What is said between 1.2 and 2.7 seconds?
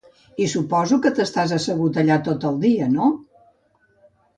t"estàs assegut allà tot el